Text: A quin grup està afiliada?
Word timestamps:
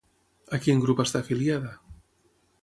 A 0.57 0.59
quin 0.63 0.81
grup 0.85 1.03
està 1.03 1.21
afiliada? 1.25 1.75